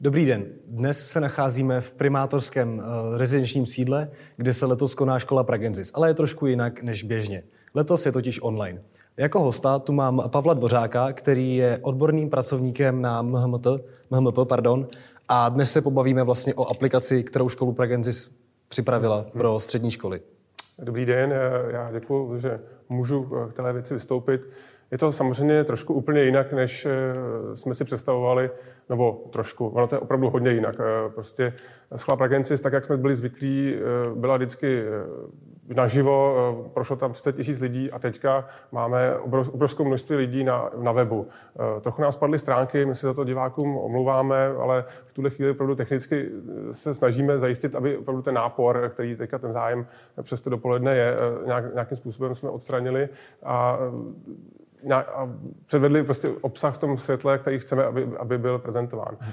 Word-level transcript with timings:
Dobrý 0.00 0.26
den. 0.26 0.44
Dnes 0.66 1.08
se 1.08 1.20
nacházíme 1.20 1.80
v 1.80 1.92
primátorském 1.92 2.78
uh, 2.78 2.84
rezidenčním 3.16 3.66
sídle, 3.66 4.10
kde 4.36 4.54
se 4.54 4.66
letos 4.66 4.94
koná 4.94 5.18
škola 5.18 5.44
Pragenzis, 5.44 5.90
ale 5.94 6.10
je 6.10 6.14
trošku 6.14 6.46
jinak 6.46 6.82
než 6.82 7.02
běžně. 7.02 7.42
Letos 7.74 8.06
je 8.06 8.12
totiž 8.12 8.42
online. 8.42 8.82
Jako 9.16 9.40
hosta 9.40 9.78
tu 9.78 9.92
mám 9.92 10.22
Pavla 10.28 10.54
Dvořáka, 10.54 11.12
který 11.12 11.56
je 11.56 11.78
odborným 11.82 12.30
pracovníkem 12.30 13.02
na 13.02 13.22
MHMT, 13.22 13.66
MHMP, 14.10 14.38
pardon, 14.44 14.86
a 15.28 15.48
dnes 15.48 15.72
se 15.72 15.82
pobavíme 15.82 16.22
vlastně 16.22 16.54
o 16.54 16.70
aplikaci, 16.70 17.24
kterou 17.24 17.48
školu 17.48 17.72
Pragenzis 17.72 18.30
připravila 18.68 19.26
pro 19.32 19.60
střední 19.60 19.90
školy. 19.90 20.20
Dobrý 20.78 21.04
den, 21.04 21.34
já 21.70 21.92
děkuji, 21.92 22.38
že 22.38 22.58
můžu 22.88 23.30
k 23.48 23.52
téhle 23.52 23.72
věci 23.72 23.94
vystoupit. 23.94 24.48
Je 24.90 24.98
to 24.98 25.12
samozřejmě 25.12 25.64
trošku 25.64 25.94
úplně 25.94 26.22
jinak, 26.22 26.52
než 26.52 26.86
eh, 26.86 27.56
jsme 27.56 27.74
si 27.74 27.84
představovali, 27.84 28.50
nebo 28.88 29.24
trošku, 29.30 29.68
ono 29.68 29.86
to 29.86 29.94
je 29.94 29.98
opravdu 29.98 30.30
hodně 30.30 30.50
jinak. 30.50 30.76
Eh, 30.80 31.10
prostě 31.10 31.52
Schlap 31.96 32.20
Agencis, 32.20 32.60
tak 32.60 32.72
jak 32.72 32.84
jsme 32.84 32.96
byli 32.96 33.14
zvyklí, 33.14 33.74
eh, 33.74 33.80
byla 34.14 34.36
vždycky 34.36 34.82
naživo, 35.74 36.70
prošlo 36.74 36.96
tam 36.96 37.12
30 37.12 37.36
tisíc 37.36 37.60
lidí 37.60 37.90
a 37.90 37.98
teďka 37.98 38.48
máme 38.72 39.16
obrovskou 39.52 39.84
množství 39.84 40.16
lidí 40.16 40.44
na, 40.44 40.70
na 40.82 40.92
webu. 40.92 41.28
Trochu 41.80 42.02
nás 42.02 42.16
padly 42.16 42.38
stránky, 42.38 42.84
my 42.84 42.94
si 42.94 43.06
za 43.06 43.14
to 43.14 43.24
divákům 43.24 43.76
omlouváme, 43.76 44.46
ale 44.46 44.84
v 45.06 45.12
tuhle 45.12 45.30
chvíli 45.30 45.50
opravdu 45.50 45.74
technicky 45.74 46.30
se 46.70 46.94
snažíme 46.94 47.38
zajistit, 47.38 47.74
aby 47.74 47.96
opravdu 47.96 48.22
ten 48.22 48.34
nápor, 48.34 48.88
který 48.90 49.16
teďka 49.16 49.38
ten 49.38 49.50
zájem 49.50 49.86
přes 50.22 50.40
to 50.40 50.50
dopoledne 50.50 50.96
je, 50.96 51.16
nějak, 51.46 51.74
nějakým 51.74 51.96
způsobem 51.96 52.34
jsme 52.34 52.50
odstranili 52.50 53.08
a 53.42 53.78
a 54.94 55.30
předvedli 55.66 56.04
prostě 56.04 56.28
obsah 56.40 56.74
v 56.74 56.78
tom 56.78 56.98
světle, 56.98 57.38
který 57.38 57.58
chceme, 57.58 57.84
aby, 57.84 58.08
aby 58.18 58.38
byl 58.38 58.58
prezentován. 58.58 59.16
Hmm. 59.20 59.32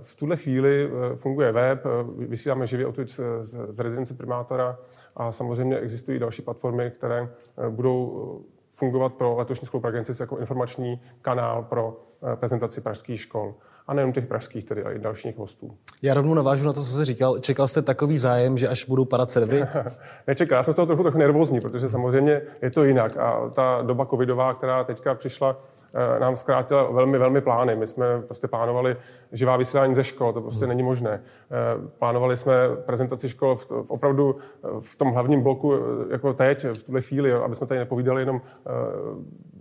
V 0.00 0.14
tuhle 0.14 0.36
chvíli 0.36 0.90
eh, 0.90 1.16
funguje 1.16 1.52
web, 1.52 1.86
eh, 1.86 1.90
vysíláme 2.26 2.66
živě 2.66 2.86
odtud 2.86 3.10
z, 3.10 3.20
z 3.68 3.80
rezidence 3.80 4.14
primátora 4.14 4.78
a 5.16 5.32
samozřejmě 5.32 5.78
existují 5.78 6.18
další 6.18 6.42
platformy, 6.42 6.92
které 6.96 7.28
budou 7.70 8.44
fungovat 8.78 9.14
pro 9.14 9.36
letošní 9.36 9.66
školu 9.66 9.80
Pragencis 9.80 10.20
jako 10.20 10.38
informační 10.38 11.00
kanál 11.22 11.62
pro 11.62 12.00
prezentaci 12.40 12.80
pražských 12.80 13.20
škol 13.20 13.54
a 13.86 13.94
nejen 13.94 14.12
těch 14.12 14.26
pražských, 14.26 14.64
tedy 14.64 14.84
i 14.94 14.98
dalších 14.98 15.38
hostů. 15.38 15.76
Já 16.02 16.14
rovnou 16.14 16.34
navážu 16.34 16.66
na 16.66 16.72
to, 16.72 16.80
co 16.80 16.86
jsi 16.86 17.04
říkal. 17.04 17.38
Čekal 17.38 17.68
jste 17.68 17.82
takový 17.82 18.18
zájem, 18.18 18.58
že 18.58 18.68
až 18.68 18.84
budou 18.84 19.04
padat 19.04 19.30
servery? 19.30 19.66
Nečekal, 20.26 20.56
já 20.56 20.62
jsem 20.62 20.72
z 20.72 20.76
toho 20.76 20.86
trochu, 20.86 21.02
trochu 21.02 21.18
nervózní, 21.18 21.60
protože 21.60 21.88
samozřejmě 21.88 22.42
je 22.62 22.70
to 22.70 22.84
jinak. 22.84 23.16
A 23.16 23.50
ta 23.54 23.78
doba 23.82 24.06
covidová, 24.06 24.54
která 24.54 24.84
teďka 24.84 25.14
přišla, 25.14 25.56
eh, 25.60 25.77
nám 26.18 26.36
zkrátila 26.36 26.90
velmi, 26.90 27.18
velmi 27.18 27.40
plány. 27.40 27.76
My 27.76 27.86
jsme 27.86 28.22
prostě 28.22 28.48
plánovali 28.48 28.96
živá 29.32 29.56
vysílání 29.56 29.94
ze 29.94 30.04
škol, 30.04 30.32
to 30.32 30.40
prostě 30.40 30.64
hmm. 30.64 30.68
není 30.68 30.82
možné. 30.82 31.22
Eh, 31.50 31.88
plánovali 31.98 32.36
jsme 32.36 32.52
prezentaci 32.86 33.28
škol 33.28 33.56
v, 33.56 33.70
v 33.70 33.90
opravdu 33.90 34.36
eh, 34.36 34.68
v 34.80 34.96
tom 34.96 35.12
hlavním 35.12 35.42
bloku, 35.42 35.74
jako 36.10 36.32
teď, 36.32 36.64
v 36.64 36.82
tuhle 36.82 37.02
chvíli, 37.02 37.32
aby 37.32 37.54
jsme 37.54 37.66
tady 37.66 37.78
nepovídali 37.78 38.22
jenom 38.22 38.40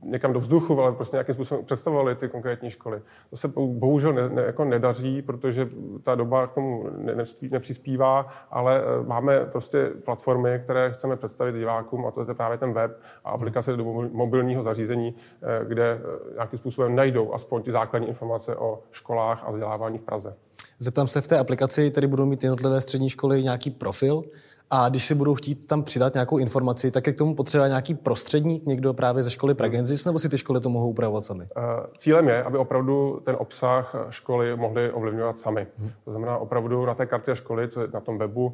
někam 0.08 0.34
do 0.34 0.40
vzduchu, 0.40 0.82
ale 0.82 0.92
prostě 0.92 1.16
nějakým 1.16 1.34
způsobem 1.34 1.66
představovali 1.66 2.16
ty 2.16 2.28
konkrétní 2.28 2.70
školy. 2.70 3.02
To 3.30 3.38
se 3.38 3.48
bohužel 3.58 4.14
ne, 4.14 4.30
ne, 4.30 4.42
jako 4.42 4.66
nedaří, 4.66 5.22
protože 5.22 5.70
ta 6.04 6.16
doba 6.16 6.48
k 6.48 6.54
tomu 6.54 6.90
ne, 6.98 7.16
nespí, 7.16 7.50
nepřispívá, 7.50 8.28
ale 8.52 8.82
eh, 8.82 9.08
máme 9.08 9.46
prostě 9.46 9.92
platformy, 10.06 10.62
které 10.64 10.92
chceme 10.92 11.16
představit 11.16 11.56
divákům 11.56 12.06
a 12.06 12.12
to 12.12 12.26
je 12.28 12.34
právě 12.34 12.58
ten 12.58 12.74
web 12.74 13.00
a 13.26 13.30
aplikace 13.30 13.78
do 13.78 13.84
mobilního 14.12 14.64
zařízení, 14.64 15.16
eh, 15.42 15.66
kde 15.66 15.92
eh, 15.92 16.34
nějakým 16.34 16.60
způsobem 16.60 16.96
najdou 16.96 17.34
aspoň 17.34 17.62
ty 17.62 17.72
základní 17.72 18.08
informace 18.08 18.56
o 18.56 18.80
školách 18.92 19.44
a 19.46 19.52
vzdělávání 19.52 19.98
v 19.98 20.04
Praze. 20.04 20.36
Zeptám 20.80 21.08
se, 21.08 21.22
v 21.22 21.28
té 21.28 21.38
aplikaci 21.40 21.92
tedy 21.92 22.08
budou 22.08 22.26
mít 22.26 22.44
jednotlivé 22.44 22.82
střední 22.82 23.10
školy 23.10 23.44
nějaký 23.44 23.72
profil, 23.72 24.24
a 24.70 24.90
když 24.90 25.06
si 25.06 25.16
budou 25.16 25.36
chtít 25.36 25.68
tam 25.68 25.84
přidat 25.84 26.14
nějakou 26.14 26.38
informaci, 26.38 26.92
tak 26.92 27.08
je 27.08 27.14
k 27.14 27.18
tomu 27.18 27.36
potřeba 27.36 27.68
nějaký 27.68 27.96
prostředník, 27.96 28.66
někdo 28.66 28.94
právě 28.94 29.24
ze 29.24 29.30
školy 29.30 29.54
Pragenzis, 29.54 30.06
nebo 30.06 30.20
si 30.20 30.30
ty 30.30 30.38
školy 30.38 30.62
to 30.62 30.70
mohou 30.70 30.90
upravovat 30.90 31.26
sami? 31.26 31.48
Eh, 31.58 31.62
cílem 31.98 32.28
je, 32.28 32.44
aby 32.44 32.58
opravdu 32.58 33.22
ten 33.26 33.36
obsah 33.40 33.96
školy 34.10 34.56
mohly 34.56 34.92
ovlivňovat 34.92 35.40
sami. 35.40 35.68
Hmm. 35.80 35.92
To 36.06 36.12
znamená 36.12 36.38
opravdu 36.38 36.86
na 36.86 36.94
té 36.94 37.06
kartě 37.06 37.36
školy, 37.36 37.68
co 37.68 37.82
je 37.82 37.88
na 37.94 38.00
tom 38.00 38.18
webu, 38.18 38.46
uh, 38.46 38.54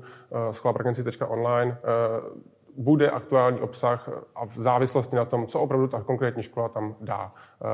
školapragenzis.online, 0.52 1.78
bude 2.78 3.10
aktuální 3.10 3.60
obsah 3.60 4.10
a 4.36 4.46
v 4.46 4.56
závislosti 4.56 5.16
na 5.16 5.26
tom, 5.26 5.48
co 5.48 5.60
opravdu 5.60 5.88
ta 5.88 6.02
konkrétní 6.02 6.44
škola 6.44 6.70
tam 6.70 6.96
dá. 7.02 7.34
Eh, 7.34 7.68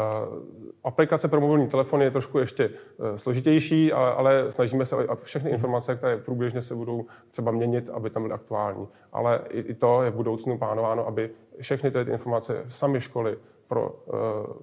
aplikace 0.83 1.27
pro 1.27 1.41
mobilní 1.41 1.67
telefon 1.67 2.01
je 2.01 2.11
trošku 2.11 2.39
ještě 2.39 2.69
eh, 2.69 3.17
složitější, 3.17 3.93
ale, 3.93 4.51
snažíme 4.51 4.85
se, 4.85 4.95
aby 4.95 5.21
všechny 5.23 5.51
informace, 5.51 5.95
které 5.95 6.17
průběžně 6.17 6.61
se 6.61 6.75
budou 6.75 7.05
třeba 7.31 7.51
měnit, 7.51 7.89
aby 7.89 8.09
tam 8.09 8.23
byly 8.23 8.33
aktuální. 8.33 8.87
Ale 9.11 9.41
i 9.49 9.73
to 9.73 10.03
je 10.03 10.11
v 10.11 10.15
budoucnu 10.15 10.57
plánováno, 10.57 11.07
aby 11.07 11.29
všechny 11.61 11.91
ty 11.91 11.99
informace 11.99 12.63
sami 12.67 13.01
školy 13.01 13.37
pro 13.69 13.89
uh, 13.89 14.15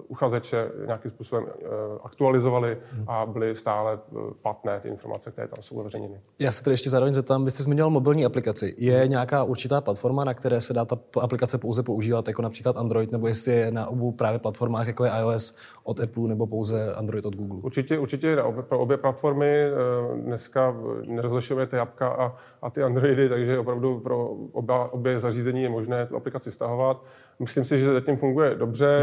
uchazeče 0.07 0.71
nějakým 0.85 1.11
způsobem 1.11 1.43
uh, 1.43 1.49
aktualizovali 2.03 2.77
a 3.07 3.25
byly 3.25 3.55
stále 3.55 3.99
uh, 4.11 4.21
platné 4.41 4.79
ty 4.79 4.87
informace, 4.87 5.31
které 5.31 5.47
tam 5.47 5.63
jsou 5.63 5.75
uveřejněny. 5.75 6.21
Já 6.41 6.51
se 6.51 6.63
tedy 6.63 6.73
ještě 6.73 6.89
zároveň 6.89 7.13
zeptám, 7.13 7.45
vy 7.45 7.51
jste 7.51 7.63
zmiňoval 7.63 7.89
mobilní 7.89 8.25
aplikaci. 8.25 8.75
Je 8.77 8.97
hmm. 8.97 9.09
nějaká 9.09 9.43
určitá 9.43 9.81
platforma, 9.81 10.23
na 10.23 10.33
které 10.33 10.61
se 10.61 10.73
dá 10.73 10.85
ta 10.85 10.97
aplikace 11.21 11.57
pouze 11.57 11.83
používat, 11.83 12.27
jako 12.27 12.41
například 12.41 12.77
Android, 12.77 13.11
nebo 13.11 13.27
jestli 13.27 13.51
je 13.51 13.71
na 13.71 13.87
obou 13.87 14.11
právě 14.11 14.39
platformách, 14.39 14.87
jako 14.87 15.05
je 15.05 15.11
iOS 15.19 15.55
od 15.83 15.99
Apple, 15.99 16.27
nebo 16.27 16.47
pouze 16.47 16.95
Android 16.95 17.25
od 17.25 17.35
Google? 17.35 17.59
Určitě, 17.63 17.99
určitě 17.99 18.35
na 18.35 18.43
obě, 18.43 18.63
pro 18.63 18.79
obě 18.79 18.97
platformy. 18.97 19.69
Dneska 20.15 20.75
nerozlišujeme 21.07 21.67
ty 21.67 21.75
jabka 21.75 22.07
a, 22.07 22.35
a 22.61 22.69
ty 22.69 22.83
Androidy, 22.83 23.29
takže 23.29 23.59
opravdu 23.59 23.99
pro 23.99 24.29
oba, 24.51 24.93
obě 24.93 25.19
zařízení 25.19 25.63
je 25.63 25.69
možné 25.69 26.05
tu 26.05 26.15
aplikaci 26.15 26.51
stahovat. 26.51 27.03
Myslím 27.39 27.63
si, 27.63 27.77
že 27.77 27.93
zatím 27.93 28.17
funguje 28.17 28.55
dobře, 28.55 28.96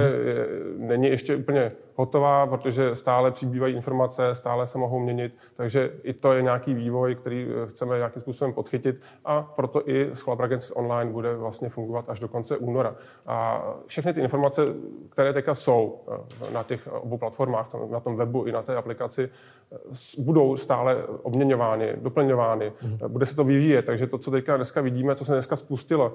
není 0.78 1.09
ještě 1.09 1.37
úplně 1.37 1.72
hotová, 1.97 2.47
protože 2.47 2.97
stále 2.97 3.31
přibývají 3.31 3.75
informace, 3.75 4.34
stále 4.34 4.66
se 4.66 4.78
mohou 4.78 4.99
měnit, 4.99 5.37
takže 5.56 5.91
i 6.03 6.12
to 6.12 6.32
je 6.32 6.43
nějaký 6.43 6.75
vývoj, 6.75 7.15
který 7.15 7.49
eh, 7.49 7.66
chceme 7.66 7.97
nějakým 7.97 8.22
způsobem 8.22 8.53
podchytit 8.53 9.00
a 9.25 9.43
proto 9.43 9.88
i 9.88 10.10
Scholar 10.12 10.44
Agency 10.44 10.75
Online 10.75 11.12
bude 11.12 11.37
vlastně 11.37 11.69
fungovat 11.69 12.04
až 12.09 12.21
do 12.21 12.28
konce 12.28 12.56
února. 12.56 12.94
A 13.27 13.65
všechny 13.87 14.12
ty 14.12 14.21
informace, 14.21 14.62
které 15.09 15.33
teďka 15.33 15.54
jsou 15.54 16.00
eh, 16.09 16.53
na 16.53 16.62
těch 16.62 16.88
obou 16.93 17.19
platformách, 17.19 17.71
na 17.91 18.00
tom 18.00 18.16
webu 18.16 18.44
i 18.44 18.53
na 18.53 18.62
té 18.62 18.77
aplikaci, 18.77 19.28
eh, 19.72 19.77
budou 20.19 20.56
stále 20.56 20.97
obměňovány, 21.22 21.93
doplňovány, 21.97 22.72
mm. 22.83 22.99
bude 23.09 23.27
se 23.27 23.37
to 23.37 23.44
vyvíjet, 23.44 23.84
takže 23.84 24.06
to, 24.06 24.19
co 24.19 24.31
teďka 24.31 24.56
dneska 24.56 24.81
vidíme, 24.81 25.15
co 25.15 25.25
se 25.25 25.33
dneska 25.33 25.56
spustilo, 25.56 26.15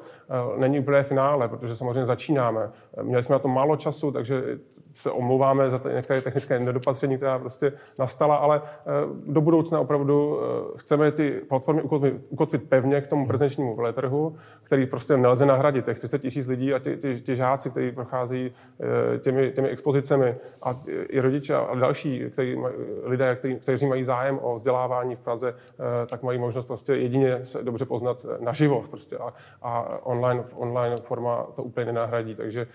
není 0.58 0.80
úplně 0.80 1.04
finále, 1.04 1.48
protože 1.48 1.76
samozřejmě 1.76 2.06
začínáme. 2.06 2.72
Měli 3.02 3.24
jsme 3.24 3.34
na 3.34 3.40
to 3.40 3.48
málo 3.48 3.76
času, 3.76 4.12
takže 4.12 4.60
se 4.94 5.12
omlouváme 5.12 5.70
za 5.70 5.82
některé 5.96 6.22
technické 6.22 6.60
nedopatření, 6.60 7.18
která 7.18 7.40
prostě 7.40 7.74
nastala, 8.00 8.36
ale 8.36 8.62
eh, 8.66 8.92
do 9.28 9.42
budoucna 9.42 9.80
opravdu 9.80 10.40
eh, 10.42 10.78
chceme 10.78 11.12
ty 11.12 11.32
platformy 11.32 11.82
ukotvit, 11.82 12.16
ukotvit 12.30 12.70
pevně 12.70 13.02
k 13.02 13.08
tomu 13.08 13.28
prezenčnímu 13.28 13.76
veletrhu, 13.76 14.36
který 14.64 14.86
prostě 14.86 15.18
nelze 15.18 15.46
nahradit. 15.46 15.86
Těch 15.86 15.98
30 16.00 16.20
tisíc 16.20 16.48
lidí 16.48 16.74
a 16.74 16.80
ty, 16.80 16.98
ty, 16.98 17.22
ty 17.22 17.36
žáci, 17.36 17.70
kteří 17.70 17.92
prochází 17.92 18.52
eh, 19.14 19.20
těmi, 19.20 19.52
těmi 19.52 19.70
expozicemi 19.70 20.36
a 20.64 20.76
i 21.10 21.20
rodiče 21.20 21.56
a 21.56 21.76
další 21.76 22.24
který, 22.30 22.58
lidé, 23.04 23.36
který, 23.36 23.60
kteří 23.60 23.86
mají 23.86 24.04
zájem 24.04 24.40
o 24.42 24.56
vzdělávání 24.56 25.16
v 25.16 25.20
Praze, 25.20 25.56
tak 26.08 26.24
mají 26.24 26.40
možnost 26.40 26.66
prostě 26.66 26.96
jedině 26.96 27.46
se 27.46 27.64
dobře 27.64 27.86
poznat 27.86 28.26
naživo 28.40 28.84
prostě 28.90 29.18
a, 29.18 29.34
a 29.62 30.00
online, 30.04 30.44
online 30.56 30.98
forma 30.98 31.48
to 31.56 31.64
úplně 31.64 31.86
nenahradí. 31.86 32.36
Takže 32.36 32.68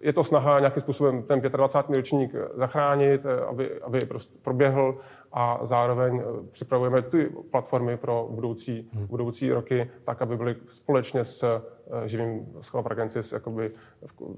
je 0.00 0.12
to 0.12 0.24
snaha 0.24 0.60
nějakým 0.60 0.80
způsobem 0.80 1.22
ten 1.22 1.40
25. 1.40 1.96
ročník 1.96 2.32
zachránit, 2.54 3.26
aby, 3.26 3.80
aby 3.80 3.98
prostě 3.98 4.38
proběhl 4.42 4.98
a 5.32 5.58
zároveň 5.62 6.20
eh, 6.20 6.46
připravujeme 6.50 7.02
ty 7.02 7.30
platformy 7.50 7.96
pro 7.96 8.28
budoucí, 8.30 8.88
hmm. 8.92 9.06
budoucí 9.06 9.52
roky, 9.52 9.90
tak, 10.04 10.22
aby 10.22 10.36
byly 10.36 10.56
společně 10.70 11.24
s 11.24 11.42
eh, 11.42 12.08
živým 12.08 12.46
Schola 12.60 12.82
Pragencis, 12.82 13.32
jakoby 13.32 13.70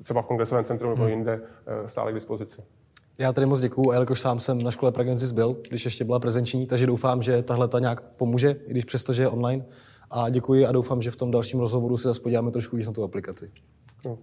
třeba 0.03 0.23
v 0.23 0.27
kongresovém 0.27 0.65
centru 0.65 0.89
nebo 0.89 1.03
hmm. 1.03 1.11
jinde 1.11 1.41
eh, 1.67 1.89
stále 1.89 2.11
k 2.11 2.15
dispozici. 2.15 2.63
Já 3.19 3.33
tady 3.33 3.47
moc 3.47 3.61
děkuju, 3.61 3.91
a 3.91 3.95
jelikož 3.95 4.21
sám 4.21 4.39
jsem 4.39 4.59
na 4.59 4.71
škole 4.71 4.93
Pragencis 4.93 5.33
byl, 5.33 5.57
když 5.69 5.85
ještě 5.85 6.05
byla 6.05 6.19
prezenční, 6.19 6.67
takže 6.67 6.87
doufám, 6.87 7.23
že 7.23 7.43
tahle 7.43 7.69
ta 7.69 7.79
nějak 7.79 8.17
pomůže, 8.17 8.57
i 8.67 8.71
když 8.71 8.85
přesto, 8.85 9.13
že 9.13 9.23
je 9.23 9.29
online. 9.29 9.65
A 10.11 10.31
děkuji 10.31 10.67
a 10.67 10.73
doufám, 10.73 11.03
že 11.03 11.11
v 11.11 11.17
tom 11.17 11.31
dalším 11.31 11.61
rozhovoru 11.61 11.97
se 11.97 12.09
zase 12.09 12.21
podíváme 12.21 12.51
trošku 12.51 12.77
víc 12.77 12.87
na 12.87 12.93
tu 12.93 13.05
aplikaci. 13.05 13.51
No 14.05 14.19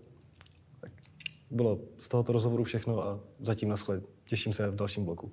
bylo 1.51 1.79
z 1.97 2.07
tohoto 2.07 2.31
rozhovoru 2.31 2.63
všechno 2.63 3.03
a 3.03 3.19
zatím 3.39 3.69
naschle. 3.69 4.01
Těším 4.25 4.53
se 4.53 4.71
v 4.71 4.75
dalším 4.75 5.05
bloku. 5.05 5.31